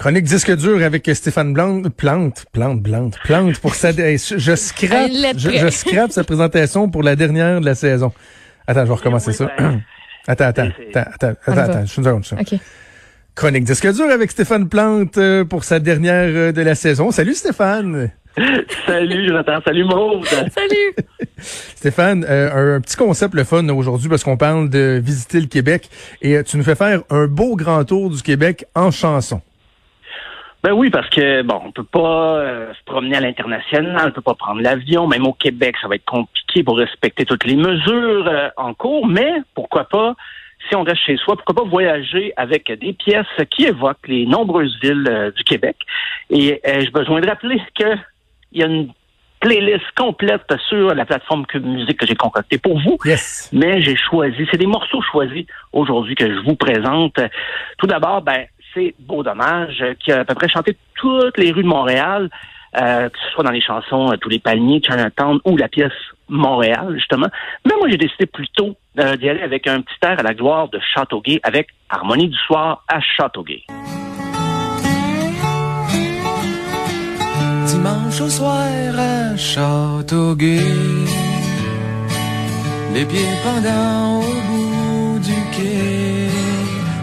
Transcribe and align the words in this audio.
Chronique 0.00 0.24
disque 0.24 0.56
dur 0.56 0.82
avec 0.82 1.10
Stéphane 1.12 1.52
Blanc, 1.52 1.82
Plante, 1.94 2.46
Plante, 2.52 2.82
Plante, 2.82 3.18
Plante 3.22 3.58
pour 3.58 3.74
sa, 3.74 3.92
je 3.92 4.54
scrape, 4.56 5.10
je, 5.36 5.50
je 5.50 5.68
scrape 5.68 6.10
sa 6.10 6.24
présentation 6.24 6.88
pour 6.88 7.02
la 7.02 7.16
dernière 7.16 7.60
de 7.60 7.66
la 7.66 7.74
saison. 7.74 8.10
Attends, 8.66 8.80
je 8.80 8.86
vais 8.86 8.94
recommencer 8.94 9.34
ça. 9.34 9.50
Attends, 10.26 10.46
attends, 10.46 10.46
attends, 10.46 10.70
attends, 10.94 11.32
attends, 11.46 11.60
attends, 11.60 11.80
je 11.82 11.92
suis 11.92 11.98
une 11.98 12.04
seconde. 12.04 12.24
OK. 12.40 12.58
Chronique 13.34 13.64
disque 13.64 13.92
dur 13.92 14.10
avec 14.10 14.30
Stéphane 14.30 14.70
Plante 14.70 15.18
euh, 15.18 15.44
pour 15.44 15.64
sa 15.64 15.78
dernière 15.80 16.30
euh, 16.30 16.52
de 16.52 16.62
la 16.62 16.74
saison. 16.74 17.10
Salut 17.10 17.34
Stéphane. 17.34 18.10
Salut 18.86 19.28
Jonathan, 19.28 19.60
salut 19.62 19.84
Maud. 19.84 20.24
Salut. 20.24 20.94
Stéphane, 21.36 22.24
euh, 22.26 22.76
un, 22.76 22.80
petit 22.80 22.96
concept 22.96 23.34
le 23.34 23.44
fun 23.44 23.68
aujourd'hui 23.68 24.08
parce 24.08 24.24
qu'on 24.24 24.38
parle 24.38 24.70
de 24.70 24.98
visiter 25.04 25.40
le 25.40 25.46
Québec 25.46 25.90
et 26.22 26.36
euh, 26.36 26.42
tu 26.42 26.56
nous 26.56 26.62
fais 26.62 26.74
faire 26.74 27.02
un 27.10 27.26
beau 27.26 27.54
grand 27.56 27.84
tour 27.84 28.08
du 28.08 28.22
Québec 28.22 28.64
en 28.74 28.90
chanson. 28.90 29.42
Ben 30.62 30.72
oui, 30.72 30.90
parce 30.90 31.08
que 31.08 31.42
bon, 31.42 31.60
on 31.64 31.72
peut 31.72 31.84
pas 31.84 32.36
euh, 32.36 32.74
se 32.74 32.84
promener 32.84 33.16
à 33.16 33.20
l'international, 33.20 34.08
on 34.08 34.10
peut 34.10 34.20
pas 34.20 34.34
prendre 34.34 34.60
l'avion, 34.60 35.06
même 35.06 35.26
au 35.26 35.32
Québec, 35.32 35.76
ça 35.80 35.88
va 35.88 35.94
être 35.94 36.04
compliqué 36.04 36.62
pour 36.62 36.76
respecter 36.76 37.24
toutes 37.24 37.44
les 37.44 37.56
mesures 37.56 38.28
euh, 38.28 38.48
en 38.58 38.74
cours, 38.74 39.06
mais 39.06 39.32
pourquoi 39.54 39.84
pas 39.84 40.14
si 40.68 40.76
on 40.76 40.82
reste 40.82 41.00
chez 41.06 41.16
soi, 41.16 41.36
pourquoi 41.36 41.64
pas 41.64 41.70
voyager 41.70 42.34
avec 42.36 42.70
des 42.70 42.92
pièces 42.92 43.26
qui 43.50 43.64
évoquent 43.64 44.06
les 44.06 44.26
nombreuses 44.26 44.76
villes 44.82 45.08
euh, 45.08 45.30
du 45.30 45.42
Québec. 45.44 45.76
Et 46.28 46.60
j'ai 46.62 46.90
besoin 46.90 47.20
de 47.20 47.26
rappeler 47.26 47.60
que 47.74 47.96
il 48.52 48.60
y 48.60 48.62
a 48.62 48.66
une 48.66 48.92
playlist 49.40 49.86
complète 49.96 50.52
sur 50.68 50.94
la 50.94 51.06
plateforme 51.06 51.46
Cube 51.46 51.64
Musique 51.64 51.98
que 51.98 52.06
j'ai 52.06 52.14
concoctée 52.14 52.58
pour 52.58 52.78
vous. 52.78 52.98
Yes. 53.04 53.48
Mais 53.52 53.80
j'ai 53.80 53.96
choisi, 53.96 54.46
c'est 54.50 54.58
des 54.58 54.66
morceaux 54.66 55.00
choisis 55.00 55.46
aujourd'hui 55.72 56.14
que 56.14 56.26
je 56.26 56.40
vous 56.40 56.56
présente. 56.56 57.18
Tout 57.78 57.86
d'abord, 57.86 58.20
ben, 58.20 58.44
c'est 58.74 58.94
Beau 58.98 59.22
Dommage, 59.22 59.84
qui 60.02 60.12
a 60.12 60.20
à 60.20 60.24
peu 60.24 60.34
près 60.34 60.48
chanté 60.48 60.76
toutes 60.94 61.38
les 61.38 61.52
rues 61.52 61.62
de 61.62 61.68
Montréal, 61.68 62.30
euh, 62.76 63.08
que 63.08 63.18
ce 63.18 63.30
soit 63.32 63.42
dans 63.42 63.50
les 63.50 63.60
chansons 63.60 64.12
euh, 64.12 64.16
Tous 64.16 64.28
les 64.28 64.38
palmiers, 64.38 64.80
Chinatown 64.84 65.40
ou 65.44 65.56
la 65.56 65.68
pièce 65.68 65.92
Montréal, 66.28 66.94
justement. 66.94 67.26
Mais 67.64 67.74
moi, 67.76 67.88
j'ai 67.90 67.96
décidé 67.96 68.26
plutôt 68.26 68.76
euh, 68.98 69.16
d'y 69.16 69.28
aller 69.28 69.42
avec 69.42 69.66
un 69.66 69.80
petit 69.80 69.96
air 70.02 70.20
à 70.20 70.22
la 70.22 70.34
gloire 70.34 70.68
de 70.68 70.78
Châteauguay, 70.94 71.40
avec 71.42 71.68
Harmonie 71.88 72.28
du 72.28 72.38
soir 72.38 72.84
à 72.86 73.00
Châteauguay. 73.00 73.64
Dimanche 77.66 78.20
au 78.20 78.28
soir 78.28 78.68
à 78.98 79.36
Châteauguay, 79.36 80.60
les 82.94 83.04
pieds 83.04 83.34
pendant 83.42 84.20
au 84.20 84.22
bout 84.22 85.18
du 85.18 85.34
quai, 85.56 86.39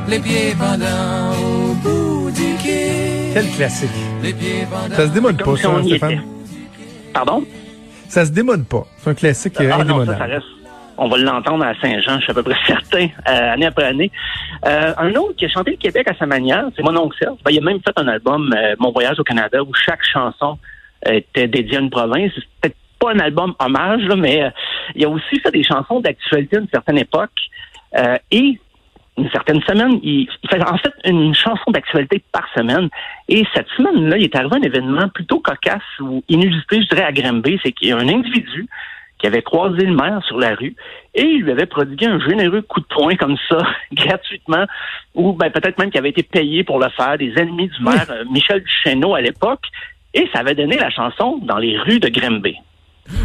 les 0.08 0.20
pieds 0.20 0.54
pendant 0.58 1.32
au 1.38 1.74
bout 1.76 2.32
du 2.32 2.56
quai. 2.64 3.32
Quel 3.34 3.48
classique. 3.52 3.90
Les 4.24 4.34
pieds. 4.34 4.66
Ça 4.92 5.08
se 5.08 5.14
démode 5.14 5.38
pas, 5.44 5.56
ça, 5.58 5.70
Stéphane? 5.84 6.12
était. 6.12 6.22
Pardon? 7.14 7.44
Ça 8.08 8.26
se 8.26 8.32
démode 8.32 8.66
pas. 8.68 8.86
C'est 8.98 9.10
un 9.10 9.14
classique 9.14 9.60
euh, 9.60 9.70
Ah 9.72 9.78
non, 9.78 9.78
ça, 9.78 9.84
indémodable. 9.84 10.18
ça 10.18 10.26
reste. 10.26 10.46
On 11.00 11.08
va 11.10 11.18
l'entendre 11.18 11.64
à 11.64 11.76
Saint-Jean, 11.80 12.16
je 12.18 12.22
suis 12.24 12.32
à 12.32 12.34
peu 12.34 12.42
près 12.44 12.56
certain, 12.68 13.08
euh, 13.28 13.54
année 13.54 13.68
après 13.68 13.86
année. 13.86 14.12
Euh, 14.66 14.94
un 14.98 15.14
autre 15.16 15.36
qui 15.36 15.46
a 15.46 15.50
chanté 15.50 15.72
le 15.72 15.78
Québec 15.78 16.08
à 16.10 16.16
sa 16.18 16.26
manière, 16.26 16.66
c'est 16.76 16.82
mon 16.84 16.96
oncle 16.98 17.16
Serge. 17.20 17.38
Ben, 17.46 17.52
il 17.52 17.60
a 17.60 17.62
même 17.62 17.80
fait 17.86 17.94
un 17.98 18.08
album, 18.08 18.52
euh, 18.58 18.76
Mon 18.80 18.92
voyage 18.92 19.20
au 19.20 19.24
Canada, 19.24 19.62
où 19.62 19.72
chaque 19.74 20.04
chanson 20.04 20.58
était 21.06 21.48
dédiée 21.48 21.78
à 21.78 21.82
une 21.82 21.92
province. 21.92 22.32
C'est 22.36 22.44
peut-être 22.62 22.78
pas 23.00 23.12
un 23.12 23.20
album 23.20 23.54
hommage, 23.60 24.02
là, 24.04 24.16
mais 24.16 24.44
euh, 24.44 24.50
il 24.96 25.06
a 25.06 25.10
aussi 25.10 25.40
fait 25.40 25.52
des 25.52 25.64
chansons 25.64 26.00
d'actualité 26.00 26.58
d'une 26.58 26.70
certaine 26.70 26.98
époque. 26.98 27.30
Euh, 27.96 28.18
et 28.32 28.60
une 29.18 29.30
certaine 29.32 29.62
semaine, 29.64 30.00
il, 30.04 30.28
il 30.44 30.50
fait 30.50 30.62
en 30.62 30.78
fait 30.78 30.94
une 31.06 31.34
chanson 31.34 31.72
d'actualité 31.72 32.22
par 32.32 32.48
semaine. 32.56 32.90
Et 33.28 33.44
cette 33.54 33.68
semaine-là, 33.76 34.18
il 34.18 34.26
est 34.26 34.36
arrivé 34.36 34.56
un 34.56 34.62
événement 34.62 35.10
plutôt 35.10 35.40
cocasse 35.40 35.82
ou 36.00 36.24
inusité, 36.30 36.82
je 36.82 36.88
dirais, 36.90 37.04
à 37.04 37.12
Granby. 37.12 37.60
C'est 37.64 37.72
qu'il 37.72 37.90
y 37.90 37.92
a 37.92 37.98
un 37.98 38.08
individu 38.08 38.68
qui 39.18 39.28
avait 39.28 39.42
croisé 39.42 39.86
le 39.86 39.96
maire 39.96 40.22
sur 40.28 40.38
la 40.38 40.54
rue 40.54 40.76
et 41.16 41.24
il 41.24 41.42
lui 41.42 41.52
avait 41.52 41.66
prodigué 41.66 42.06
un 42.06 42.20
généreux 42.20 42.62
coup 42.62 42.80
de 42.80 42.86
poing 42.86 43.16
comme 43.16 43.38
ça, 43.50 43.58
gratuitement, 43.92 44.66
ou 45.16 45.34
ben, 45.34 45.50
peut-être 45.50 45.80
même 45.80 45.90
qu'il 45.90 46.00
avait 46.00 46.10
été 46.10 46.24
payé 46.24 46.64
pour 46.64 46.80
le 46.80 46.90
faire, 46.90 47.18
des 47.18 47.34
ennemis 47.38 47.70
du 47.70 47.84
maire 47.84 48.06
euh, 48.12 48.24
Michel 48.32 48.62
Duchesneau 48.62 49.16
à 49.16 49.22
l'époque, 49.22 49.66
et 50.14 50.30
ça 50.32 50.40
avait 50.40 50.56
donné 50.56 50.78
la 50.78 50.90
chanson 50.90 51.40
dans 51.42 51.58
les 51.58 51.78
rues 51.80 52.00
de 52.00 52.10
Granby. 52.10 52.58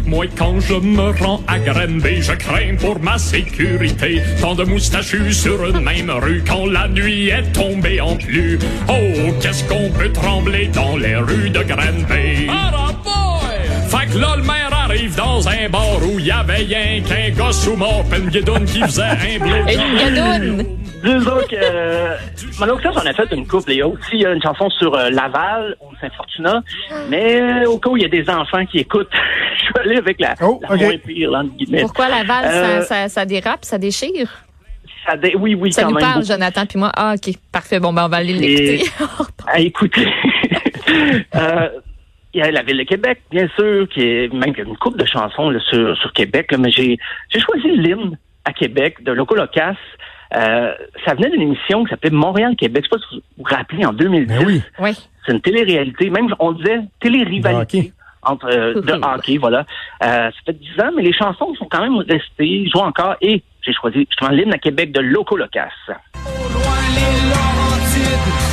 Moi, 0.05 0.25
quand 0.37 0.59
je 0.59 0.75
me 0.75 1.11
rends 1.23 1.41
à 1.47 1.59
Granby, 1.59 2.21
je 2.21 2.33
crains 2.33 2.75
pour 2.79 2.99
ma 2.99 3.17
sécurité. 3.17 4.21
Tant 4.41 4.55
de 4.55 4.63
moustachus 4.63 5.33
sur 5.33 5.65
une 5.65 5.79
même 5.81 6.11
rue 6.11 6.43
quand 6.45 6.65
la 6.65 6.87
nuit 6.87 7.29
est 7.29 7.51
tombée 7.53 8.01
en 8.01 8.15
pluie. 8.15 8.57
Oh, 8.89 9.31
qu'est-ce 9.41 9.63
qu'on 9.65 9.89
peut 9.89 10.11
trembler 10.11 10.67
dans 10.67 10.97
les 10.97 11.15
rues 11.15 11.49
de 11.49 11.63
Granby? 11.63 12.47
Dans 15.33 15.49
un 15.49 15.67
bar 15.67 15.97
où 16.03 16.19
il 16.19 16.27
y 16.27 16.31
avait 16.31 16.57
rien 16.57 17.01
qu'un 17.01 17.31
gars 17.31 17.51
sous 17.51 17.75
mort, 17.75 18.03
une 18.15 18.29
guidoune 18.29 18.65
qui 18.65 18.79
faisait 18.81 19.01
un 19.01 19.39
blow. 19.39 19.55
Une 19.67 19.97
gadoune. 19.97 20.65
Disons 21.03 21.39
que 21.49 21.55
euh, 21.55 22.15
Serge 22.81 22.97
en 22.97 23.05
a 23.07 23.13
fait 23.13 23.31
une 23.35 23.47
couple. 23.47 23.71
Il 23.71 23.77
y 23.77 23.81
a 23.81 23.87
aussi 23.87 24.17
une 24.23 24.39
chanson 24.43 24.69
sur 24.69 24.93
euh, 24.93 25.09
Laval 25.09 25.75
ou 25.81 25.87
Saint-Fortuna. 25.99 26.61
Mais 27.09 27.41
euh, 27.41 27.65
au 27.71 27.79
cas 27.79 27.89
où 27.89 27.97
il 27.97 28.03
y 28.03 28.05
a 28.05 28.09
des 28.09 28.29
enfants 28.29 28.63
qui 28.67 28.77
écoutent, 28.79 29.09
je 29.57 29.63
suis 29.63 29.73
allé 29.79 29.97
avec 29.97 30.19
la, 30.21 30.35
Oh, 30.41 30.59
la 30.61 30.75
ok. 30.75 30.81
moins 30.81 30.97
pire, 31.03 31.31
là, 31.31 31.39
entre 31.39 31.55
guillemets. 31.57 31.81
Pourquoi 31.81 32.09
Laval, 32.09 32.45
Euh, 32.45 32.81
ça, 32.81 32.85
ça, 32.85 33.09
ça 33.09 33.25
dérape, 33.25 33.65
ça 33.65 33.79
déchire? 33.79 34.29
Ça 35.09 35.17
dé- 35.17 35.35
Oui, 35.37 35.55
oui, 35.55 35.73
Ça 35.73 35.81
quand 35.81 35.89
nous 35.89 35.95
même. 35.95 36.03
parle, 36.03 36.19
beaucoup. 36.21 36.27
Jonathan, 36.31 36.65
puis 36.67 36.77
moi. 36.79 36.91
Ah, 36.95 37.15
OK. 37.15 37.33
Parfait. 37.51 37.79
Bon, 37.79 37.91
ben, 37.91 38.05
on 38.05 38.09
va 38.09 38.17
aller 38.17 38.33
Et- 38.35 38.77
l'écouter. 38.77 38.91
à 39.47 39.59
écouter. 39.59 40.07
Euh, 41.35 41.69
Il 42.33 42.39
y 42.39 42.41
a 42.41 42.51
la 42.51 42.63
ville 42.63 42.77
de 42.77 42.83
Québec, 42.83 43.21
bien 43.29 43.47
sûr, 43.55 43.87
qui 43.89 44.01
est 44.01 44.33
même 44.33 44.53
une 44.57 44.75
couple 44.77 44.97
de 44.97 45.05
chansons 45.05 45.49
là, 45.51 45.59
sur, 45.69 45.95
sur 45.97 46.11
Québec, 46.13 46.51
là, 46.51 46.57
mais 46.57 46.71
j'ai 46.71 46.97
j'ai 47.29 47.39
choisi 47.39 47.69
l'hymne 47.77 48.17
à 48.45 48.53
Québec 48.53 49.03
de 49.03 49.11
Loco 49.11 49.35
Locas. 49.35 49.75
Euh, 50.35 50.73
ça 51.05 51.13
venait 51.13 51.29
d'une 51.29 51.41
émission 51.41 51.83
qui 51.83 51.91
s'appelait 51.91 52.09
Montréal-Québec. 52.09 52.85
Je 52.85 52.89
sais 52.89 52.95
pas 52.95 53.07
si 53.07 53.15
vous 53.15 53.43
vous 53.43 53.55
rappelez, 53.55 53.85
en 53.85 53.93
2010. 53.93 54.27
Ben 54.27 54.45
oui. 54.45 54.61
oui. 54.79 54.91
C'est 55.25 55.31
une 55.31 55.41
télé-réalité. 55.41 56.09
Même, 56.09 56.33
on 56.39 56.53
disait 56.53 56.79
télé-rivalité. 56.99 57.79
hockey. 57.79 57.93
Entre, 58.23 58.47
euh, 58.47 58.81
de 58.81 58.93
hockey, 58.93 59.37
voilà. 59.37 59.65
Euh, 60.01 60.31
ça 60.31 60.33
fait 60.45 60.53
10 60.53 60.81
ans, 60.81 60.91
mais 60.95 61.03
les 61.03 61.13
chansons 61.13 61.53
sont 61.55 61.67
quand 61.69 61.81
même 61.81 61.97
restées, 61.97 62.67
jouent 62.73 62.79
encore, 62.79 63.15
et 63.21 63.43
j'ai 63.61 63.73
choisi 63.73 64.07
justement 64.09 64.31
l'hymne 64.31 64.53
à 64.53 64.57
Québec 64.57 64.91
de 64.91 65.01
Loco 65.01 65.35
Locas. 65.35 65.69
Au 65.87 66.53
loin 66.53 66.73
les 66.95 67.29
Laurentides, 67.29 68.52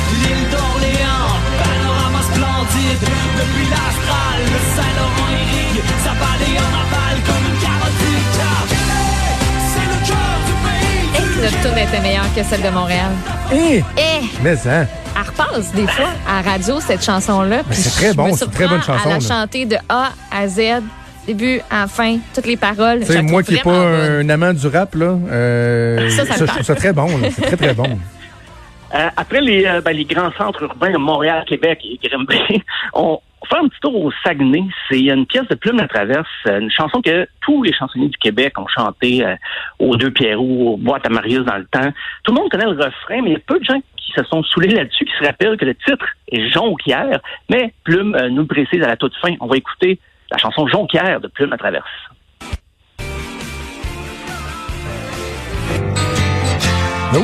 Depuis 2.99 3.69
l'Astral, 3.69 4.39
le 4.41 4.59
Saint-Laurent 4.75 5.29
irrigue, 5.31 5.81
sa 6.03 6.11
vallée 6.11 6.57
en 6.59 6.71
aval 6.81 7.17
comme 7.25 7.45
une 7.47 7.59
carotide. 7.61 8.25
Car 8.37 8.67
Québec, 8.67 9.39
c'est 9.71 9.87
le 9.87 9.97
cœur 10.07 10.35
du 10.45 10.53
pays. 10.65 11.07
Et 11.15 11.35
que 11.35 11.41
notre 11.45 11.61
tune 11.69 11.77
était 11.77 12.01
meilleure 12.01 12.33
que 12.35 12.43
celle 12.43 12.61
de 12.61 12.69
Montréal. 12.69 13.11
Hé! 13.53 13.83
Eh! 13.97 14.25
Mais 14.43 14.55
hein, 14.67 14.85
Elle 15.15 15.21
repasse 15.27 15.71
des 15.73 15.87
fois 15.87 16.09
à 16.27 16.41
la 16.43 16.51
radio, 16.51 16.79
cette 16.81 17.03
chanson-là. 17.03 17.63
puis 17.69 17.77
c'est 17.77 17.89
très 17.91 18.13
bon, 18.13 18.35
c'est 18.35 18.45
une 18.45 18.51
très 18.51 18.67
bonne 18.67 18.81
chanson, 18.83 19.05
À 19.05 19.13
la 19.13 19.19
là. 19.19 19.27
chanter 19.27 19.65
de 19.65 19.77
A 19.87 20.11
à 20.29 20.47
Z, 20.49 20.59
début 21.25 21.61
à 21.69 21.87
fin, 21.87 22.17
toutes 22.33 22.45
les 22.47 22.57
paroles. 22.57 22.99
tu 23.01 23.05
Je 23.07 23.11
sais, 23.13 23.17
la 23.17 23.21
moi 23.23 23.41
qui 23.41 23.53
n'ai 23.53 23.59
pas 23.59 23.71
bonne. 23.71 24.25
un 24.25 24.29
amant 24.29 24.53
du 24.53 24.67
rap, 24.67 24.95
là, 24.95 25.15
euh, 25.31 26.09
trouve 26.45 26.63
ça 26.63 26.75
très 26.75 26.91
bon. 26.91 27.07
là. 27.19 27.29
C'est 27.33 27.41
très, 27.41 27.55
très 27.57 27.73
bon. 27.73 27.97
Euh, 28.93 29.09
après 29.15 29.41
les, 29.41 29.65
euh, 29.65 29.81
ben, 29.81 29.95
les 29.95 30.05
grands 30.05 30.31
centres 30.33 30.63
urbains 30.63 30.97
Montréal, 30.97 31.45
Québec 31.47 31.79
et 31.83 31.99
Granby, 32.07 32.63
on 32.93 33.19
fait 33.47 33.57
un 33.57 33.67
petit 33.67 33.79
tour 33.81 34.05
au 34.05 34.11
Saguenay. 34.23 34.63
C'est 34.89 35.01
une 35.01 35.25
pièce 35.25 35.47
de 35.47 35.55
Plume 35.55 35.77
la 35.77 35.87
Traverse, 35.87 36.27
euh, 36.47 36.59
une 36.59 36.71
chanson 36.71 37.01
que 37.01 37.27
tous 37.41 37.63
les 37.63 37.73
chansonniers 37.73 38.09
du 38.09 38.17
Québec 38.17 38.57
ont 38.57 38.67
chanté 38.67 39.25
euh, 39.25 39.35
aux 39.79 39.95
Deux 39.97 40.11
Pierrots, 40.11 40.73
aux 40.73 40.77
Boîtes 40.77 41.05
à 41.05 41.09
Marius 41.09 41.43
dans 41.45 41.57
le 41.57 41.65
temps. 41.65 41.91
Tout 42.23 42.33
le 42.33 42.39
monde 42.39 42.49
connaît 42.49 42.65
le 42.65 42.71
refrain, 42.71 43.21
mais 43.21 43.31
il 43.31 43.33
y 43.33 43.35
a 43.35 43.39
peu 43.39 43.59
de 43.59 43.65
gens 43.65 43.79
qui 43.97 44.11
se 44.15 44.23
sont 44.25 44.43
saoulés 44.43 44.69
là-dessus, 44.69 45.05
qui 45.05 45.13
se 45.19 45.25
rappellent 45.25 45.57
que 45.57 45.65
le 45.65 45.75
titre 45.75 46.05
est 46.31 46.49
Jonquière, 46.49 47.19
mais 47.49 47.73
Plume 47.83 48.15
euh, 48.15 48.29
nous 48.29 48.41
le 48.41 48.47
précise 48.47 48.81
à 48.83 48.87
la 48.87 48.97
toute 48.97 49.15
fin. 49.17 49.33
On 49.39 49.47
va 49.47 49.57
écouter 49.57 49.99
la 50.31 50.37
chanson 50.37 50.67
Jonquière 50.67 51.19
de 51.19 51.27
Plume 51.27 51.49
la 51.49 51.57
Traverse. 51.57 51.85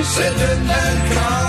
C'est 0.04 0.28
une 0.28 1.47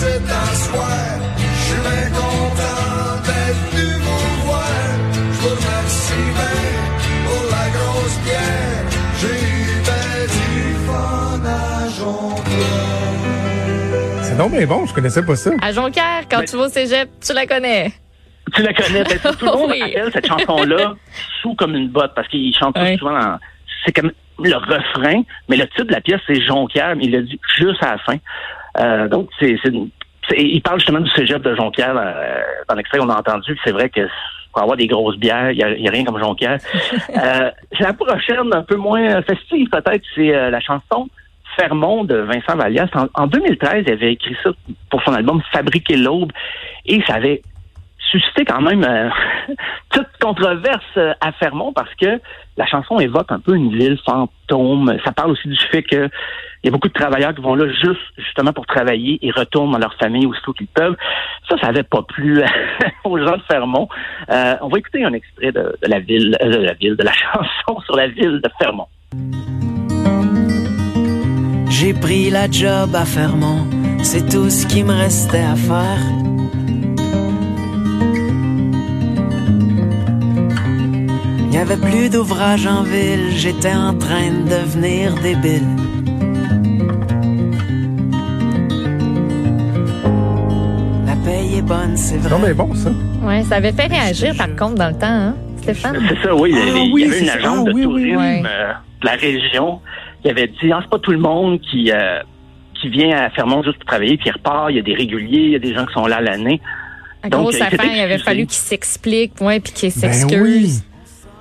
ici 0.00 0.12
t'asseoir. 0.26 1.14
Je 1.36 1.42
suis 1.64 1.80
bien 1.80 2.08
content 2.10 3.22
d'être 3.26 3.62
venu 3.70 3.88
vous 4.00 4.26
voir. 4.46 4.78
Je 5.14 5.20
vous 5.40 5.48
remercie 5.48 6.26
bien 6.36 6.58
pour 7.26 7.42
la 7.50 7.66
grosse 7.76 8.18
bière. 8.24 8.82
J'ai 9.20 9.38
eu 9.46 9.48
ben 9.86 10.18
du 10.26 10.50
fun 10.86 11.40
à 11.46 11.48
Jonquière. 11.98 14.22
C'est 14.22 14.36
donc 14.36 14.50
bien 14.52 14.66
bon, 14.66 14.80
je 14.86 14.92
connaissais 14.94 15.24
pas 15.24 15.36
ça. 15.36 15.50
À 15.62 15.72
Jonquière, 15.72 16.22
quand 16.30 16.38
Ben- 16.40 16.46
tu 16.46 16.56
vas 16.56 16.64
au 16.64 16.68
cégep, 16.68 17.08
tu 17.24 17.32
la 17.32 17.46
connais. 17.46 17.92
Tu 18.54 18.62
la 18.62 18.72
connais, 18.74 19.04
ben, 19.04 19.18
tout 19.18 19.44
le 19.44 19.52
monde 19.52 19.70
Oui. 19.70 19.82
appelle 19.82 20.10
cette 20.12 20.26
chanson-là 20.26 20.94
sous 21.40 21.54
comme 21.54 21.76
une 21.76 21.88
botte 21.88 22.14
parce 22.16 22.26
qu'il 22.28 22.52
chante 22.56 22.76
Oui. 22.80 22.98
souvent 22.98 23.16
en- 23.16 23.38
c'est 23.84 23.92
comme 23.92 24.10
le 24.42 24.56
refrain, 24.56 25.22
mais 25.48 25.56
le 25.56 25.66
titre 25.68 25.84
de 25.84 25.92
la 25.92 26.00
pièce 26.00 26.20
c'est 26.26 26.40
Jonquière, 26.44 26.96
mais 26.96 27.04
il 27.04 27.12
l'a 27.12 27.20
dit 27.22 27.38
juste 27.58 27.80
à 27.82 27.92
la 27.92 27.98
fin. 27.98 28.16
Euh, 28.78 29.08
donc 29.08 29.28
c'est 29.38 29.56
il 30.36 30.62
parle 30.62 30.78
justement 30.78 31.00
du 31.00 31.10
cégep 31.10 31.42
de 31.42 31.54
Jonquière 31.54 31.96
euh, 31.96 32.40
dans 32.68 32.74
l'extrait 32.74 32.98
qu'on 32.98 33.08
a 33.08 33.18
entendu. 33.18 33.58
C'est 33.64 33.72
vrai 33.72 33.88
que 33.88 34.06
pour 34.52 34.62
avoir 34.62 34.76
des 34.76 34.86
grosses 34.86 35.16
bières, 35.16 35.50
il 35.52 35.56
n'y 35.56 35.88
a, 35.88 35.90
rien 35.90 36.04
comme 36.04 36.20
Jonquière. 36.20 36.58
euh, 37.16 37.50
la 37.78 37.92
prochaine, 37.92 38.52
un 38.52 38.62
peu 38.62 38.76
moins 38.76 39.22
festive 39.22 39.68
peut-être, 39.70 40.04
c'est 40.14 40.34
euh, 40.34 40.50
la 40.50 40.60
chanson 40.60 41.08
Fermont 41.56 42.04
de 42.04 42.16
Vincent 42.16 42.56
Vallias. 42.56 42.88
En, 43.14 43.26
2013, 43.26 43.84
il 43.86 43.92
avait 43.92 44.12
écrit 44.12 44.36
ça 44.42 44.50
pour 44.88 45.02
son 45.02 45.12
album 45.12 45.42
Fabriquer 45.52 45.96
l'aube 45.96 46.32
et 46.86 47.02
ça 47.06 47.14
avait 47.14 47.42
suscité 48.10 48.44
quand 48.44 48.60
même 48.60 48.84
euh, 48.84 49.08
toute 49.90 50.08
controverse 50.20 50.84
euh, 50.96 51.12
à 51.20 51.32
Fermont 51.32 51.72
parce 51.72 51.94
que 51.94 52.20
la 52.56 52.66
chanson 52.66 52.98
évoque 52.98 53.30
un 53.30 53.40
peu 53.40 53.54
une 53.54 53.70
ville 53.70 53.98
fantôme. 54.04 54.96
Ça 55.04 55.12
parle 55.12 55.30
aussi 55.32 55.48
du 55.48 55.58
fait 55.70 55.82
que 55.82 56.08
il 56.62 56.66
y 56.66 56.68
a 56.68 56.72
beaucoup 56.72 56.88
de 56.88 56.92
travailleurs 56.92 57.34
qui 57.34 57.40
vont 57.40 57.54
là 57.54 57.66
juste 57.68 58.00
justement 58.18 58.52
pour 58.52 58.66
travailler 58.66 59.18
et 59.22 59.30
retournent 59.30 59.72
dans 59.72 59.78
leur 59.78 59.94
famille 59.94 60.26
aussitôt 60.26 60.52
qu'ils 60.52 60.66
peuvent. 60.66 60.96
Ça, 61.48 61.56
ça 61.58 61.68
n'avait 61.68 61.84
pas 61.84 62.02
plu 62.02 62.42
aux 63.04 63.18
gens 63.18 63.36
de 63.36 63.42
Fermont. 63.50 63.88
Euh, 64.30 64.54
on 64.60 64.68
va 64.68 64.78
écouter 64.78 65.04
un 65.04 65.14
extrait 65.14 65.52
de, 65.52 65.74
la 65.82 66.00
ville, 66.00 66.36
de 66.42 66.58
la 66.58 66.74
ville, 66.74 66.96
de 66.96 67.04
la 67.04 67.12
chanson 67.32 67.80
sur 67.86 67.96
la 67.96 68.08
ville 68.08 68.40
de 68.42 68.50
Fermont. 68.60 68.88
J'ai 71.70 71.94
pris 71.94 72.28
la 72.30 72.50
job 72.50 72.94
à 72.94 73.06
Fermont, 73.06 73.66
c'est 74.02 74.28
tout 74.28 74.50
ce 74.50 74.66
qui 74.66 74.84
me 74.84 74.92
restait 74.92 75.38
à 75.38 75.56
faire. 75.56 76.29
Avait 81.60 81.76
plus 81.76 82.08
d'ouvrage 82.08 82.66
en 82.66 82.82
ville, 82.82 83.32
j'étais 83.32 83.74
en 83.74 83.94
train 83.94 84.30
de 84.30 84.48
devenir 84.48 85.14
débile. 85.16 85.66
La 91.04 91.14
paye 91.16 91.58
est 91.58 91.62
bonne, 91.62 91.98
c'est 91.98 92.16
vrai. 92.16 92.30
Non, 92.30 92.38
mais 92.38 92.54
bon, 92.54 92.74
ça. 92.74 92.90
Ouais, 93.22 93.42
ça 93.42 93.56
avait 93.56 93.72
fait 93.72 93.88
réagir 93.88 94.34
par 94.36 94.48
contre 94.56 94.76
dans 94.76 94.88
le 94.88 94.94
temps, 94.94 95.06
hein, 95.06 95.36
Stéphane? 95.58 96.02
C'est 96.08 96.26
ça, 96.26 96.34
oui. 96.34 96.50
il 96.50 96.56
y 96.56 96.60
ah 96.60 97.08
avait 97.10 97.20
une 97.20 97.28
agence 97.28 97.64
de 97.66 97.72
tourisme 97.72 98.18
euh, 98.18 98.72
de 99.02 99.06
la 99.06 99.12
région 99.12 99.80
qui 100.22 100.30
avait 100.30 100.46
dit, 100.46 100.72
ah, 100.72 100.78
c'est 100.80 100.90
pas 100.90 100.98
tout 100.98 101.12
le 101.12 101.18
monde 101.18 101.60
qui, 101.60 101.92
euh, 101.92 102.20
qui 102.80 102.88
vient 102.88 103.18
à 103.18 103.28
Fermont 103.28 103.62
juste 103.62 103.76
pour 103.76 103.86
travailler, 103.86 104.16
puis 104.16 104.30
il 104.30 104.32
repart, 104.32 104.70
il 104.70 104.76
y 104.76 104.78
a 104.78 104.82
des 104.82 104.94
réguliers, 104.94 105.42
il 105.42 105.50
y 105.50 105.56
a 105.56 105.58
des 105.58 105.74
gens 105.74 105.84
qui 105.84 105.92
sont 105.92 106.06
là 106.06 106.22
l'année. 106.22 106.58
Donc, 107.24 107.42
grosse 107.42 107.60
affaire, 107.60 107.84
il 107.84 108.00
avait 108.00 108.16
fallu 108.16 108.46
qu'il 108.46 108.54
s'explique, 108.54 109.38
ouais, 109.42 109.60
puis 109.60 109.74
qu'il 109.74 109.90
ben 109.90 110.12
s'excuse. 110.12 110.84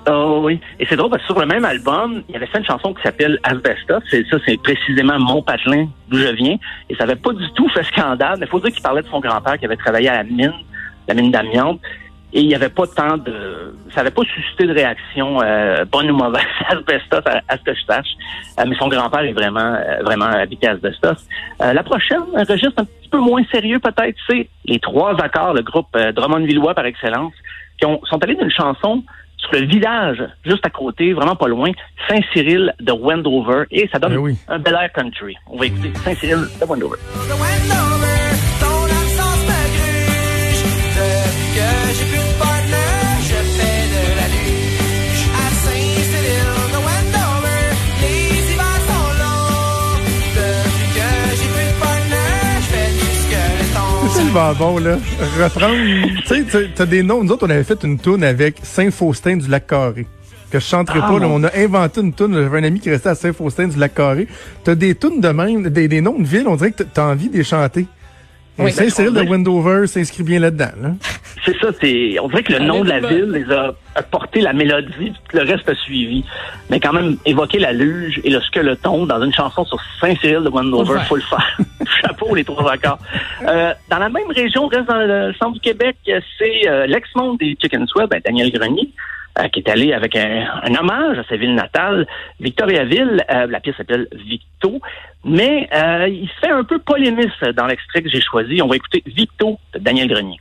Oh 0.07 0.41
oui. 0.43 0.59
Et 0.79 0.85
c'est 0.85 0.95
drôle 0.95 1.09
parce 1.09 1.21
que 1.23 1.27
sur 1.27 1.39
le 1.39 1.45
même 1.45 1.65
album, 1.65 2.23
il 2.29 2.33
y 2.33 2.35
avait 2.35 2.47
fait 2.47 2.59
une 2.59 2.65
chanson 2.65 2.93
qui 2.93 3.01
s'appelle 3.01 3.39
Asbestos. 3.43 4.01
Ça, 4.09 4.37
c'est 4.45 4.61
précisément 4.61 5.19
mon 5.19 5.41
patelin 5.41 5.87
d'où 6.07 6.17
je 6.17 6.29
viens. 6.29 6.57
Et 6.89 6.95
ça 6.95 7.03
avait 7.03 7.15
pas 7.15 7.33
du 7.33 7.51
tout 7.53 7.67
fait 7.69 7.83
scandale. 7.83 8.37
Mais 8.39 8.47
faut 8.47 8.59
dire 8.59 8.71
qu'il 8.71 8.81
parlait 8.81 9.01
de 9.01 9.07
son 9.07 9.19
grand-père 9.19 9.57
qui 9.57 9.65
avait 9.65 9.75
travaillé 9.75 10.09
à 10.09 10.17
la 10.17 10.23
mine, 10.23 10.53
la 11.07 11.13
mine 11.13 11.31
d'amiante. 11.31 11.79
Et 12.31 12.41
il 12.41 12.47
n'y 12.47 12.55
avait 12.55 12.69
pas 12.69 12.85
tant 12.85 13.17
de... 13.17 13.75
Ça 13.89 13.97
n'avait 13.97 14.11
pas 14.13 14.21
suscité 14.23 14.67
de 14.67 14.73
réaction 14.73 15.41
euh, 15.41 15.83
bonne 15.85 16.11
ou 16.11 16.15
mauvaise 16.15 16.43
à 16.69 16.73
Asbestos, 16.73 17.23
à, 17.25 17.57
ce 17.57 17.63
que 17.63 17.73
je 17.73 17.83
sache. 17.85 18.09
Euh, 18.59 18.65
mais 18.67 18.75
son 18.75 18.87
grand-père 18.87 19.21
est 19.21 19.33
vraiment 19.33 19.73
euh, 19.75 20.03
vraiment 20.03 20.25
habité 20.27 20.67
à 20.67 20.71
Asbestos. 20.73 21.25
la 21.59 21.83
prochaine, 21.83 22.21
un 22.35 22.43
registre 22.43 22.73
un 22.77 22.85
petit 22.85 23.09
peu 23.09 23.17
moins 23.17 23.43
sérieux 23.51 23.79
peut-être, 23.79 24.15
c'est 24.29 24.47
les 24.65 24.79
trois 24.79 25.19
accords, 25.19 25.55
le 25.55 25.63
groupe 25.63 25.87
Drummond-Villois 25.97 26.75
par 26.75 26.85
excellence, 26.85 27.33
qui 27.79 27.87
ont, 27.87 27.99
sont 28.05 28.23
allés 28.23 28.35
d'une 28.35 28.51
chanson 28.51 29.03
sur 29.39 29.51
le 29.53 29.65
village 29.65 30.23
juste 30.45 30.65
à 30.65 30.69
côté, 30.69 31.13
vraiment 31.13 31.35
pas 31.35 31.47
loin, 31.47 31.71
Saint-Cyril 32.07 32.73
de 32.79 32.91
Wendover, 32.91 33.63
et 33.71 33.87
ça 33.91 33.99
donne 33.99 34.15
ben 34.15 34.35
un 34.47 34.59
bel 34.59 34.73
air 34.73 34.91
country. 34.93 35.35
On 35.47 35.57
va 35.57 35.65
écouter 35.65 35.91
Saint-Cyril 36.03 36.47
de 36.59 36.65
Wendover. 36.65 36.97
Bon, 54.57 54.77
là. 54.79 54.97
Reprendre. 55.41 55.75
tu 56.25 56.49
sais, 56.49 56.69
t'as 56.75 56.85
des 56.85 57.03
noms. 57.03 57.23
Nous 57.23 57.31
autres, 57.31 57.47
on 57.47 57.49
avait 57.49 57.63
fait 57.63 57.81
une 57.83 57.97
tourne 57.97 58.23
avec 58.23 58.57
Saint-Faustin 58.63 59.37
du 59.37 59.47
Lac-Carré. 59.47 60.05
Que 60.51 60.59
je 60.59 60.65
chanterai 60.65 60.99
pas, 60.99 61.19
là. 61.19 61.27
Ah, 61.29 61.31
on 61.31 61.43
a 61.43 61.55
inventé 61.55 62.01
une 62.01 62.13
tourne. 62.13 62.33
J'avais 62.33 62.59
un 62.59 62.63
ami 62.63 62.79
qui 62.79 62.89
restait 62.89 63.09
à 63.09 63.15
Saint-Faustin 63.15 63.67
du 63.67 63.77
Lac-Carré. 63.77 64.27
T'as 64.63 64.75
des 64.75 64.95
tunes 64.95 65.21
de 65.21 65.29
même, 65.29 65.69
des, 65.69 65.87
des, 65.87 66.01
noms 66.01 66.19
de 66.19 66.27
villes, 66.27 66.47
on 66.47 66.55
dirait 66.55 66.71
que 66.71 66.83
t'as 66.83 67.11
envie 67.11 67.29
de 67.29 67.37
les 67.37 67.43
chanter. 67.43 67.85
Oui, 68.59 68.71
Saint-Cyril 68.71 69.13
de 69.13 69.21
Wendover 69.21 69.87
s'inscrit 69.87 70.23
bien 70.23 70.39
là-dedans, 70.39 70.71
là. 70.81 70.89
C'est 71.45 71.57
ça, 71.59 71.67
c'est. 71.79 72.19
On 72.19 72.27
dirait 72.27 72.43
que 72.43 72.53
le 72.53 72.59
nom 72.59 72.83
de 72.83 72.89
la 72.89 72.99
ville 72.99 73.31
les 73.31 73.51
a 73.51 73.73
apporté 73.95 74.41
la 74.41 74.53
mélodie, 74.53 75.13
le 75.33 75.41
reste 75.41 75.67
a 75.69 75.75
suivi. 75.75 76.23
Mais 76.69 76.79
quand 76.79 76.93
même, 76.93 77.17
évoquer 77.25 77.59
la 77.59 77.71
luge 77.71 78.19
et 78.23 78.29
le 78.29 78.41
skeleton 78.41 79.05
dans 79.05 79.23
une 79.23 79.33
chanson 79.33 79.65
sur 79.65 79.79
Saint-Cyril 80.01 80.43
de 80.43 80.49
Wendover, 80.49 80.99
faut 81.07 81.15
le 81.15 81.21
faire. 81.21 81.57
Chapeau 82.01 82.35
les 82.35 82.43
trois 82.43 82.71
accords. 82.71 82.99
Euh, 83.47 83.73
dans 83.89 83.99
la 83.99 84.09
même 84.09 84.29
région, 84.29 84.67
reste 84.67 84.87
dans 84.87 84.97
le 84.97 85.33
centre 85.39 85.53
du 85.53 85.59
Québec, 85.59 85.95
c'est 86.05 86.67
euh, 86.67 86.85
l'ex-monde 86.87 87.37
des 87.39 87.57
Chicken 87.61 87.87
Sweat, 87.87 88.09
ben, 88.09 88.21
Daniel 88.23 88.51
Grenier. 88.51 88.89
Euh, 89.39 89.47
qui 89.47 89.59
est 89.59 89.69
allé 89.69 89.93
avec 89.93 90.15
un, 90.15 90.75
hommage 90.79 91.17
à 91.17 91.23
sa 91.29 91.37
ville 91.37 91.55
natale, 91.55 92.05
Victoriaville. 92.39 93.23
Euh, 93.31 93.47
la 93.47 93.59
pièce 93.59 93.77
s'appelle 93.77 94.07
Victo, 94.11 94.79
mais 95.23 95.69
il 96.09 96.27
se 96.27 96.45
fait 96.45 96.51
un 96.51 96.63
peu 96.63 96.79
polémiste 96.79 97.43
dans 97.55 97.67
l'extrait 97.67 98.01
que 98.01 98.09
j'ai 98.09 98.21
choisi. 98.21 98.61
On 98.61 98.67
va 98.67 98.75
écouter 98.75 99.03
Victo 99.05 99.57
de 99.73 99.79
Daniel 99.79 100.07
Grenier. 100.07 100.37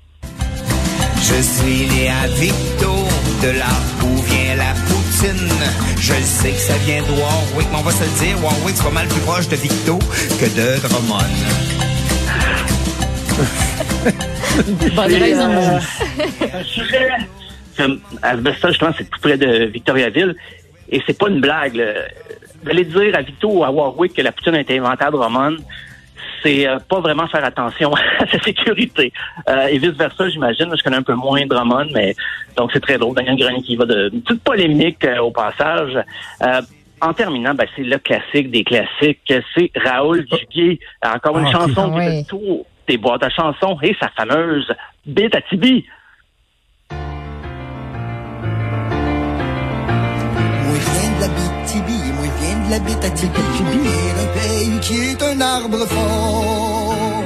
Je 1.17 1.43
suis 1.43 1.87
né 1.89 2.09
à 2.09 2.27
Victo, 2.41 2.93
de 3.43 3.59
là 3.59 3.75
où 4.03 4.17
vient 4.23 4.57
la 4.57 4.73
poutine. 4.89 5.49
Je 6.01 6.15
sais 6.15 6.51
que 6.51 6.57
ça 6.57 6.79
vient 6.79 7.03
de 7.03 7.11
Warwick, 7.21 7.69
mais 7.71 7.79
on 7.79 7.83
va 7.83 7.93
se 7.93 8.05
le 8.05 8.11
dire, 8.27 8.43
Warwick, 8.43 8.77
c'est 8.77 8.85
pas 8.85 8.91
mal 8.91 9.07
plus 9.09 9.21
proche 9.21 9.49
de 9.49 9.57
Victo 9.57 9.99
que 10.41 10.47
de 10.57 10.81
Drummond. 10.89 11.79
Bonne 14.97 15.15
raison. 15.15 15.51
Euh, 15.55 15.81
un 16.53 17.38
Asbestos, 18.23 18.69
justement, 18.69 18.93
c'est 18.97 19.09
tout 19.09 19.21
près 19.21 19.37
de 19.37 19.67
Victoriaville, 19.67 20.35
et 20.91 21.03
c'est 21.07 21.19
pas 21.19 21.29
une 21.29 21.41
blague. 21.41 21.83
D'aller 22.63 22.85
dire 22.85 23.15
à 23.15 23.23
Victo 23.23 23.49
ou 23.51 23.65
à 23.65 23.71
Warwick 23.71 24.15
que 24.15 24.23
la 24.23 24.33
poutine 24.33 24.55
a 24.55 24.61
été 24.61 24.79
inventée 24.79 25.05
à 25.05 25.11
Drummond, 25.11 25.59
c'est 26.43 26.69
euh, 26.69 26.79
pas 26.79 27.01
vraiment 27.01 27.27
faire 27.29 27.45
attention 27.45 27.95
à 28.19 28.27
sa 28.27 28.39
sécurité. 28.41 29.13
Euh, 29.49 29.67
et 29.67 29.79
vice-versa, 29.79 30.29
j'imagine. 30.29 30.73
Je 30.77 30.83
connais 30.83 30.97
un 30.97 31.03
peu 31.03 31.15
moins 31.15 31.47
Drummond, 31.47 31.89
mais 31.93 32.15
donc 32.57 32.71
c'est 32.73 32.81
très 32.81 32.99
drôle. 32.99 33.15
Daniel 33.15 33.37
Grenier 33.37 33.63
qui 33.63 33.77
va 33.77 33.85
de 33.85 34.11
une 34.13 34.23
petite 34.23 34.43
polémique 34.43 35.05
euh, 35.05 35.19
au 35.19 35.31
passage. 35.31 35.97
en 37.01 37.13
terminant, 37.13 37.55
ben, 37.55 37.67
c'est 37.77 37.85
le 37.85 37.99
classique 37.99 38.51
des 38.51 38.65
classiques. 38.65 39.33
C'est 39.55 39.71
Raoul 39.77 40.25
Duguay. 40.25 40.79
Encore 41.05 41.39
une 41.39 41.47
ah, 41.47 41.53
chanson 41.53 41.93
qui 41.93 42.01
fait 42.01 42.25
tout 42.25 42.65
des 42.89 42.97
boîtes 42.97 43.23
à 43.23 43.29
chansons 43.29 43.79
et 43.83 43.95
sa 44.01 44.09
fameuse 44.09 44.73
Bite 45.07 45.35
à 45.35 45.43
Tibi. 45.43 45.85
Bite 52.77 53.03
à 53.03 53.11
Tibi 53.11 53.31
pays 54.35 54.81
qui 54.83 54.95
est 55.11 55.23
un 55.23 55.41
arbre 55.41 55.87
fort. 55.87 57.25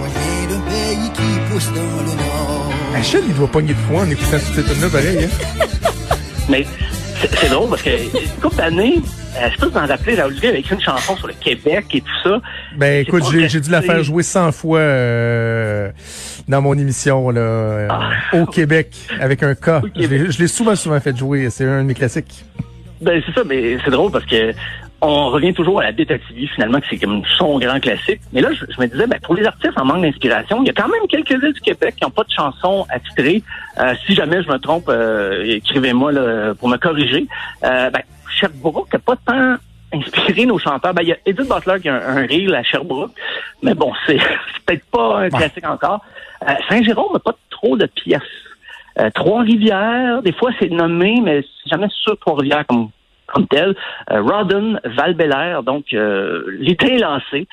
Viens 0.00 0.48
d'un 0.48 0.62
pays 0.70 1.10
qui 1.12 1.52
pousse 1.52 1.72
dans 1.72 1.80
le 1.80 2.16
nord. 2.16 2.72
Achille, 2.94 3.24
il 3.26 3.34
doit 3.34 3.48
pogner 3.48 3.74
de 3.74 3.78
foi 3.78 4.02
en 4.02 4.10
écoutant 4.10 4.38
cette 4.38 4.64
tune-là, 4.64 4.88
pareil. 4.88 5.24
Hein? 5.24 5.66
Mais 6.48 6.64
c'est 7.20 7.50
drôle 7.50 7.70
parce 7.70 7.82
que 7.82 8.40
couple 8.40 8.56
d'années, 8.56 9.02
euh, 9.36 9.48
je 9.52 9.58
peux 9.58 9.68
m'en 9.70 9.84
rappeler, 9.84 10.14
Raoul 10.14 10.34
Duguay 10.34 10.48
avec 10.50 10.70
une 10.70 10.80
chanson 10.80 11.16
sur 11.16 11.26
le 11.26 11.34
Québec 11.34 11.86
et 11.92 12.00
tout 12.00 12.22
ça. 12.22 12.40
Ben 12.76 13.04
écoute, 13.04 13.24
j'ai 13.30 13.60
dû 13.60 13.70
la 13.70 13.82
faire 13.82 14.02
jouer 14.04 14.22
100 14.22 14.52
fois 14.52 14.78
euh, 14.78 15.90
dans 16.46 16.62
mon 16.62 16.78
émission 16.78 17.30
là, 17.30 17.40
euh, 17.40 17.88
ah. 17.90 18.10
au 18.34 18.46
Québec 18.46 18.94
avec 19.20 19.42
un 19.42 19.56
K. 19.56 19.82
Je 19.96 20.38
l'ai 20.38 20.48
souvent 20.48 20.76
souvent 20.76 21.00
fait 21.00 21.16
jouer, 21.16 21.50
c'est 21.50 21.64
un 21.64 21.82
de 21.82 21.88
mes 21.88 21.94
classiques. 21.94 22.44
Ben 23.00 23.20
c'est 23.26 23.34
ça, 23.34 23.42
mais 23.44 23.76
c'est 23.84 23.90
drôle 23.90 24.10
parce 24.10 24.24
que 24.24 24.54
on 25.00 25.28
revient 25.28 25.52
toujours 25.52 25.80
à 25.80 25.84
la 25.84 25.92
TV, 25.92 26.20
finalement, 26.54 26.80
que 26.80 26.86
c'est 26.88 26.98
comme 26.98 27.22
son 27.36 27.58
grand 27.58 27.78
classique. 27.80 28.20
Mais 28.32 28.40
là, 28.40 28.50
je, 28.52 28.80
me 28.80 28.86
disais, 28.86 29.06
ben, 29.06 29.18
pour 29.22 29.34
les 29.34 29.44
artistes 29.44 29.78
en 29.78 29.84
manque 29.84 30.02
d'inspiration, 30.02 30.62
il 30.62 30.66
y 30.66 30.70
a 30.70 30.72
quand 30.72 30.88
même 30.88 31.06
quelques 31.08 31.42
villes 31.42 31.52
du 31.52 31.60
Québec 31.60 31.94
qui 31.96 32.04
n'ont 32.04 32.10
pas 32.10 32.24
de 32.24 32.30
chansons 32.30 32.86
attitrées. 32.88 33.42
Euh, 33.78 33.94
si 34.06 34.14
jamais 34.14 34.42
je 34.42 34.48
me 34.48 34.58
trompe, 34.58 34.88
euh, 34.88 35.44
écrivez-moi 35.44 36.12
pour 36.58 36.68
me 36.68 36.76
corriger. 36.76 37.26
Euh, 37.64 37.90
ben, 37.90 38.02
Sherbrooke 38.38 38.92
n'a 38.92 38.98
pas 38.98 39.16
tant 39.16 39.56
inspiré 39.92 40.46
nos 40.46 40.58
chanteurs. 40.58 40.94
Ben, 40.94 41.02
il 41.02 41.08
y 41.08 41.12
a 41.12 41.18
Edith 41.26 41.48
Butler 41.48 41.80
qui 41.80 41.88
a 41.88 41.94
un, 41.94 42.16
un 42.16 42.26
reel 42.26 42.54
à 42.54 42.62
Sherbrooke, 42.62 43.12
mais 43.62 43.74
bon, 43.74 43.92
c'est 44.06 44.18
peut-être 44.66 44.84
pas 44.86 45.18
un 45.18 45.28
classique 45.28 45.68
encore. 45.68 46.00
Euh, 46.42 46.52
Saint-Jérôme 46.68 47.12
n'a 47.12 47.18
pas 47.18 47.36
trop 47.50 47.76
de 47.76 47.86
pièces. 47.86 48.22
Trois-Rivières, 49.16 50.22
des 50.22 50.30
fois 50.32 50.52
c'est 50.60 50.70
nommé, 50.70 51.20
mais 51.20 51.42
c'est 51.42 51.70
jamais 51.70 51.88
sur 51.90 52.16
Trois-Rivières 52.16 52.64
comme 52.64 52.90
comme 53.34 53.46
tel. 53.48 53.74
Euh, 54.10 54.22
Rodden 54.22 54.80
val 54.84 55.16
donc 55.64 55.86
euh, 55.92 56.42
l'été 56.58 56.94
est 56.94 56.98
lancé. 56.98 57.46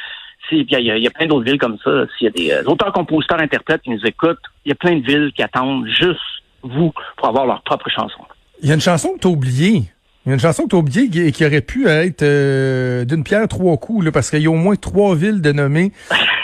il 0.51 0.65
y, 0.69 0.75
a, 0.75 0.97
y 0.97 1.07
a 1.07 1.11
plein 1.11 1.27
d'autres 1.27 1.45
villes 1.45 1.59
comme 1.59 1.77
ça. 1.83 2.05
S'il 2.17 2.25
y 2.25 2.27
a 2.27 2.31
des 2.31 2.51
euh, 2.51 2.69
auteurs, 2.71 2.93
compositeurs, 2.93 3.39
interprètes 3.39 3.81
qui 3.81 3.89
nous 3.89 4.05
écoutent, 4.05 4.39
il 4.65 4.69
y 4.69 4.71
a 4.71 4.75
plein 4.75 4.97
de 4.97 5.05
villes 5.05 5.31
qui 5.35 5.43
attendent 5.43 5.88
juste 5.88 6.19
vous 6.63 6.93
pour 7.17 7.27
avoir 7.27 7.45
leur 7.45 7.61
propre 7.63 7.89
chanson. 7.89 8.21
Il 8.61 8.69
y 8.69 8.71
a 8.71 8.75
une 8.75 8.81
chanson 8.81 9.13
que 9.15 9.19
tu 9.19 9.27
as 9.27 9.31
oubliée. 9.31 9.83
Il 10.25 10.29
y 10.29 10.31
a 10.31 10.33
une 10.35 10.39
chanson 10.39 10.63
que 10.63 10.69
tu 10.69 10.75
as 10.75 10.79
oubliée 10.79 11.09
qui, 11.09 11.31
qui 11.31 11.45
aurait 11.45 11.61
pu 11.61 11.88
être 11.88 12.21
euh, 12.21 13.05
d'une 13.05 13.23
pierre 13.23 13.47
trois 13.47 13.77
coups, 13.77 14.05
là, 14.05 14.11
parce 14.11 14.29
qu'il 14.29 14.41
y 14.41 14.45
a 14.45 14.51
au 14.51 14.55
moins 14.55 14.75
trois 14.75 15.15
villes 15.15 15.41
de 15.41 15.51
nommer 15.51 15.91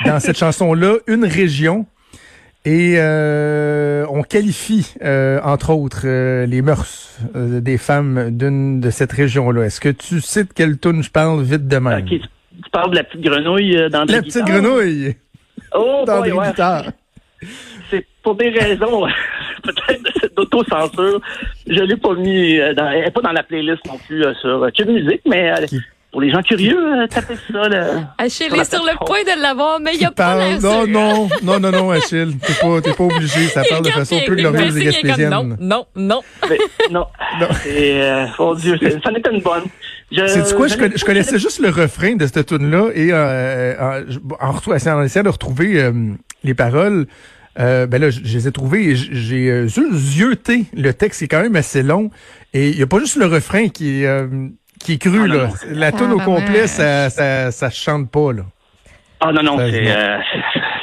dans 0.05 0.19
cette 0.19 0.37
chanson-là, 0.39 0.95
une 1.05 1.25
région. 1.25 1.85
Et 2.69 2.95
euh, 2.97 4.05
on 4.09 4.23
qualifie, 4.23 4.93
euh, 5.01 5.39
entre 5.43 5.69
autres, 5.69 6.05
les 6.45 6.61
mœurs 6.61 7.17
des 7.33 7.77
femmes 7.77 8.29
d'une 8.31 8.81
de 8.81 8.89
cette 8.89 9.13
région-là. 9.13 9.63
Est-ce 9.63 9.79
que 9.79 9.89
tu 9.89 10.15
de 10.15 10.53
quelle 10.53 10.77
tune 10.77 11.01
je 11.01 11.09
parle 11.09 11.41
vite 11.41 11.67
de 11.67 11.77
même? 11.77 12.05
tu 12.05 12.19
parles 12.71 12.91
de 12.91 12.95
la 12.95 13.03
petite 13.03 13.21
grenouille 13.21 13.89
dans 13.89 14.03
La 14.03 14.21
petite 14.21 14.45
grenouille! 14.45 15.15
Oh, 15.73 16.03
dans 16.05 16.19
boy, 16.19 16.31
ouais. 16.31 16.51
C'est 17.89 18.05
pour 18.23 18.35
des 18.35 18.49
raisons 18.49 19.07
peut-être 19.63 20.35
d'autocensure. 20.35 21.21
Je 21.67 21.81
l'ai 21.81 21.97
pas 21.97 22.13
mis 22.15 22.59
euh, 22.59 22.73
dans, 22.73 22.89
elle 22.89 23.07
est 23.07 23.11
pas 23.11 23.21
dans 23.21 23.31
la 23.31 23.43
playlist 23.43 23.85
non 23.85 23.97
plus 23.97 24.23
euh, 24.23 24.33
sur 24.35 24.63
euh, 24.63 24.69
Cube 24.71 24.89
Musique, 24.89 25.21
mais 25.25 25.53
pour 26.11 26.21
les 26.21 26.31
gens 26.31 26.41
curieux, 26.41 27.07
tapez 27.09 27.35
ça. 27.51 27.67
Là, 27.67 28.13
Achille 28.17 28.53
est 28.53 28.73
sur 28.73 28.83
le 28.83 29.05
point 29.05 29.23
de 29.23 29.41
l'avoir, 29.41 29.79
mais 29.79 29.93
il 29.93 29.99
n'y 29.99 30.05
a 30.05 30.11
pas 30.11 30.37
parle, 30.37 30.59
Non, 30.61 30.87
non, 30.87 31.29
non, 31.43 31.59
non, 31.59 31.71
non, 31.71 31.91
Achille, 31.91 32.37
t'es 32.37 32.53
pas, 32.53 32.81
t'es 32.81 32.93
pas 32.93 33.03
obligé. 33.03 33.47
Ça 33.47 33.63
parle 33.69 33.83
de 33.83 33.89
façon 33.89 34.19
plus 34.25 34.35
glorieuse 34.35 34.77
et 34.77 34.85
gaspésienne. 34.85 35.29
Non, 35.29 35.57
non, 35.59 35.85
non. 35.95 36.21
Mais, 36.49 36.57
non. 36.91 37.05
non. 37.39 37.47
Et, 37.67 38.25
oh 38.39 38.55
Dieu, 38.55 38.77
ça 39.03 39.11
n'était 39.11 39.31
une 39.31 39.41
bonne. 39.41 39.63
C'est 40.11 40.55
quoi? 40.55 40.67
Je, 40.67 40.75
je, 40.95 41.05
connaissais 41.05 41.37
juste 41.37 41.59
le 41.59 41.69
refrain 41.69 42.15
de 42.15 42.25
cette 42.25 42.45
tune-là 42.45 42.91
et 42.95 43.09
euh, 43.11 43.75
en, 44.39 44.49
en, 44.49 44.55
en, 44.55 45.03
essayant 45.03 45.23
de 45.23 45.29
retrouver 45.29 45.81
euh, 45.81 45.91
les 46.43 46.53
paroles, 46.53 47.07
euh, 47.59 47.87
ben 47.87 47.99
là, 47.99 48.09
je, 48.09 48.21
les 48.21 48.47
ai 48.47 48.51
trouvés 48.51 48.89
et 48.89 48.95
j'ai 48.95 49.49
euh, 49.49 49.67
zioté 49.67 50.65
le 50.73 50.93
texte, 50.93 51.19
c'est 51.19 51.27
quand 51.27 51.41
même 51.41 51.55
assez 51.55 51.81
long. 51.81 52.11
Et 52.53 52.69
il 52.69 52.77
n'y 52.77 52.83
a 52.83 52.87
pas 52.87 52.99
juste 52.99 53.15
le 53.15 53.25
refrain 53.25 53.69
qui 53.69 54.01
est, 54.03 54.05
euh, 54.05 54.27
qui 54.87 54.93
est 54.93 54.97
cru, 54.99 55.19
ah, 55.23 55.27
là. 55.27 55.49
La 55.73 55.91
tune 55.91 56.13
au 56.13 56.19
complet, 56.19 56.65
ça, 56.65 57.09
ça, 57.09 57.51
ça 57.51 57.69
chante 57.69 58.09
pas, 58.09 58.31
là. 58.31 58.43
Ah 59.19 59.33
non, 59.33 59.43
non, 59.43 59.57
c'est... 59.57 59.91
Euh, 59.91 60.17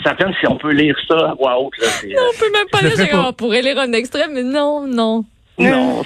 ça 0.05 0.15
peine 0.15 0.35
si 0.39 0.47
on 0.47 0.57
peut 0.57 0.73
lire 0.73 0.95
ça 1.09 1.31
à 1.31 1.35
voix 1.35 1.59
haute. 1.59 1.73
Là, 1.79 1.87
non, 2.09 2.23
on 2.29 2.39
peut 2.39 2.53
même 2.53 2.69
pas 2.71 2.83
lire. 2.83 3.25
On 3.27 3.33
pourrait 3.33 3.63
lire 3.63 3.79
un 3.79 3.93
extrait, 3.93 4.27
mais 4.31 4.43
non, 4.43 4.87
non. 4.87 5.25
Non, 5.59 6.03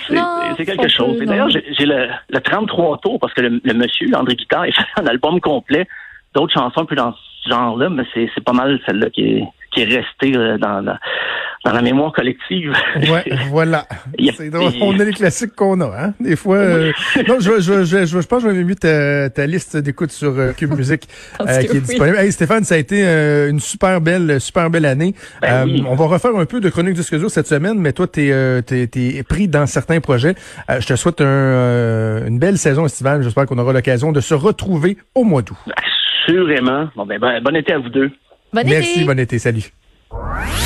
c'est 0.56 0.64
quelque 0.64 0.88
chose. 0.88 1.18
D'ailleurs, 1.22 1.48
j'ai 1.48 1.86
le, 1.86 2.08
le 2.28 2.40
33 2.40 2.98
tours 2.98 3.18
parce 3.18 3.34
que 3.34 3.40
le, 3.40 3.60
le 3.64 3.74
monsieur, 3.74 4.06
André 4.14 4.36
Guitard, 4.36 4.66
il 4.68 4.74
fait 4.74 4.82
un 4.96 5.06
album 5.06 5.40
complet 5.40 5.88
d'autres 6.34 6.52
chansons 6.52 6.84
plus 6.84 6.96
dans 6.96 7.14
ce 7.42 7.48
genre-là, 7.50 7.88
mais 7.88 8.04
c'est 8.14 8.44
pas 8.44 8.52
mal 8.52 8.78
celle-là 8.86 9.10
qui 9.10 9.22
est, 9.22 9.44
qui 9.72 9.80
est 9.80 9.84
restée 9.86 10.36
euh, 10.36 10.58
dans, 10.58 10.82
dans, 10.82 10.98
dans 11.64 11.72
la 11.72 11.82
mémoire 11.82 12.12
collective. 12.12 12.72
Ouais, 12.96 13.24
voilà. 13.50 13.86
C'est 14.36 14.50
drôle. 14.50 14.72
On 14.80 14.98
a 14.98 15.04
les 15.04 15.12
classiques 15.12 15.54
qu'on 15.54 15.80
a, 15.80 15.86
hein. 15.86 16.14
Des 16.20 16.36
fois. 16.36 16.56
Euh... 16.56 16.92
non, 17.28 17.36
je, 17.40 17.60
je, 17.60 17.84
je, 17.84 18.06
je, 18.06 18.26
pense 18.26 18.42
que 18.42 18.48
j'avais 18.48 18.64
mis 18.64 18.76
ta, 18.76 19.28
ta 19.30 19.46
liste 19.46 19.76
d'écoute 19.76 20.10
sur 20.12 20.38
euh, 20.38 20.52
Cube 20.52 20.74
Musique 20.74 21.08
euh, 21.40 21.62
qui 21.62 21.76
est 21.76 21.80
disponible. 21.80 22.16
Hey, 22.16 22.32
Stéphane, 22.32 22.64
ça 22.64 22.76
a 22.76 22.78
été 22.78 23.06
euh, 23.06 23.50
une 23.50 23.60
super 23.60 24.00
belle, 24.00 24.40
super 24.40 24.70
belle 24.70 24.86
année. 24.86 25.14
Ben 25.42 25.64
oui. 25.64 25.82
On 25.86 25.94
va 25.94 26.06
refaire 26.06 26.36
un 26.36 26.46
peu 26.46 26.60
de 26.60 26.68
chronique 26.68 26.94
du 26.94 27.18
dur 27.18 27.30
cette 27.30 27.48
semaine, 27.48 27.78
mais 27.78 27.92
toi, 27.92 28.06
t'es 28.06 28.28
es, 28.28 28.90
es, 28.94 29.22
pris 29.22 29.48
dans 29.48 29.66
certains 29.66 30.00
projets. 30.00 30.34
je 30.68 30.86
te 30.86 30.94
souhaite 30.96 31.20
un, 31.20 32.24
une 32.26 32.38
belle 32.38 32.58
saison 32.58 32.86
estivale. 32.86 33.22
J'espère 33.22 33.46
qu'on 33.46 33.58
aura 33.58 33.72
l'occasion 33.72 34.12
de 34.12 34.20
se 34.20 34.34
retrouver 34.34 34.96
au 35.14 35.24
mois 35.24 35.42
d'août. 35.42 35.56
Assurément. 36.26 36.88
Bon, 36.94 37.06
ben, 37.06 37.18
bon, 37.18 37.28
bon 37.42 37.56
été 37.56 37.72
à 37.72 37.78
vous 37.78 37.88
deux. 37.88 38.10
Bon 38.52 38.62
Merci, 38.64 39.00
été. 39.00 39.04
bon 39.04 39.18
été. 39.18 39.38
Salut. 39.38 39.72